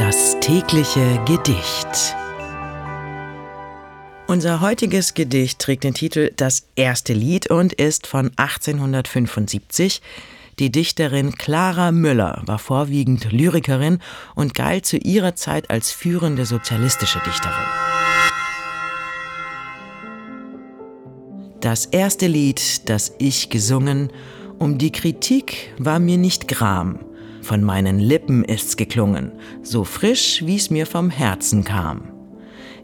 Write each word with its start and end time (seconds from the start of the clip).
Das 0.00 0.40
tägliche 0.40 1.20
Gedicht. 1.26 2.16
Unser 4.26 4.62
heutiges 4.62 5.12
Gedicht 5.12 5.58
trägt 5.58 5.84
den 5.84 5.92
Titel 5.92 6.32
Das 6.34 6.68
erste 6.74 7.12
Lied 7.12 7.50
und 7.50 7.74
ist 7.74 8.06
von 8.06 8.30
1875. 8.36 10.00
Die 10.58 10.72
Dichterin 10.72 11.34
Clara 11.34 11.92
Müller 11.92 12.40
war 12.46 12.58
vorwiegend 12.58 13.30
Lyrikerin 13.30 13.98
und 14.34 14.54
galt 14.54 14.86
zu 14.86 14.96
ihrer 14.96 15.34
Zeit 15.34 15.68
als 15.68 15.92
führende 15.92 16.46
sozialistische 16.46 17.20
Dichterin. 17.26 17.66
Das 21.60 21.84
erste 21.84 22.26
Lied, 22.26 22.88
das 22.88 23.12
ich 23.18 23.50
gesungen, 23.50 24.10
um 24.58 24.78
die 24.78 24.92
Kritik 24.92 25.74
war 25.76 25.98
mir 25.98 26.16
nicht 26.16 26.48
Gram. 26.48 27.00
Von 27.42 27.62
meinen 27.62 27.98
Lippen 27.98 28.44
ist's 28.44 28.76
geklungen, 28.76 29.32
so 29.62 29.84
frisch, 29.84 30.42
wie's 30.44 30.70
mir 30.70 30.86
vom 30.86 31.10
Herzen 31.10 31.64
kam. 31.64 32.02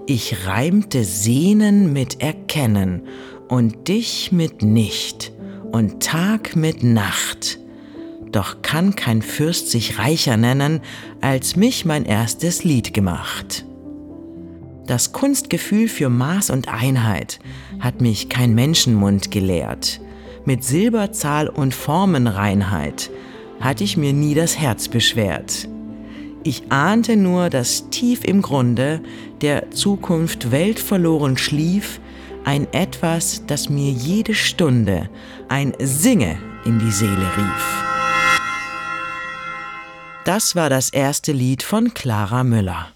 Ich 0.06 0.46
reimte 0.46 1.04
Sehnen 1.04 1.92
mit 1.92 2.20
Erkennen 2.22 3.02
und 3.48 3.88
dich 3.88 4.32
mit 4.32 4.62
Nicht 4.62 5.32
und 5.72 6.02
Tag 6.02 6.56
mit 6.56 6.82
Nacht. 6.82 7.58
Doch 8.30 8.62
kann 8.62 8.96
kein 8.96 9.22
Fürst 9.22 9.70
sich 9.70 9.98
reicher 9.98 10.36
nennen, 10.36 10.80
als 11.20 11.56
mich 11.56 11.84
mein 11.84 12.04
erstes 12.04 12.64
Lied 12.64 12.94
gemacht. 12.94 13.64
Das 14.86 15.12
Kunstgefühl 15.12 15.88
für 15.88 16.08
Maß 16.08 16.50
und 16.50 16.68
Einheit 16.68 17.40
hat 17.80 18.00
mich 18.00 18.28
kein 18.28 18.54
Menschenmund 18.54 19.30
gelehrt. 19.32 20.00
Mit 20.44 20.62
Silberzahl 20.62 21.48
und 21.48 21.74
Formenreinheit 21.74 23.10
hatte 23.60 23.84
ich 23.84 23.96
mir 23.96 24.12
nie 24.12 24.34
das 24.34 24.58
Herz 24.58 24.88
beschwert. 24.88 25.68
Ich 26.44 26.70
ahnte 26.70 27.16
nur, 27.16 27.50
dass 27.50 27.90
tief 27.90 28.24
im 28.24 28.40
Grunde 28.40 29.00
der 29.40 29.70
Zukunft 29.72 30.52
weltverloren 30.52 31.36
schlief, 31.36 32.00
ein 32.44 32.72
Etwas, 32.72 33.44
das 33.46 33.68
mir 33.68 33.90
jede 33.90 34.34
Stunde 34.34 35.10
ein 35.48 35.74
Singe 35.80 36.38
in 36.64 36.78
die 36.78 36.92
Seele 36.92 37.10
rief. 37.36 37.84
Das 40.24 40.54
war 40.54 40.70
das 40.70 40.90
erste 40.90 41.32
Lied 41.32 41.62
von 41.62 41.94
Clara 41.94 42.44
Müller. 42.44 42.95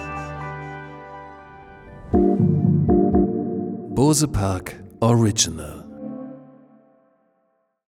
Bose 4.01 4.25
Park 4.25 4.77
Original 5.03 5.80